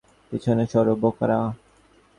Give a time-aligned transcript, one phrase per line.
[0.31, 1.39] পিছনে সরো, বোকারা।